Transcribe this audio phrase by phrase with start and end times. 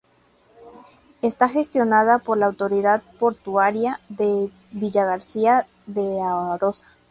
[1.21, 6.87] Está gestionada por la autoridad portuaria de Villagarcía de Arosa.